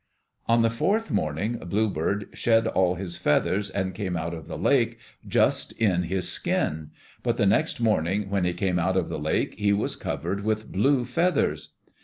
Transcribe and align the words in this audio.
On 0.47 0.63
the 0.63 0.71
fourth 0.71 1.11
morning 1.11 1.59
Bluebird 1.59 2.29
shed 2.33 2.65
all 2.65 2.95
his 2.95 3.17
feathers 3.19 3.69
and 3.69 3.93
came 3.93 4.17
out 4.17 4.33
of 4.33 4.47
the 4.47 4.57
lake 4.57 4.97
just 5.27 5.73
in 5.73 6.01
his 6.01 6.27
skin. 6.27 6.89
But 7.21 7.37
the 7.37 7.45
next 7.45 7.79
morning 7.79 8.27
when 8.31 8.43
he 8.43 8.53
came 8.53 8.79
out 8.79 8.97
of 8.97 9.09
the 9.09 9.19
lake 9.19 9.53
he 9.59 9.73
was 9.73 9.95
covered 9.95 10.43
with 10.43 10.71
blue 10.71 11.05
feathers. 11.05 11.75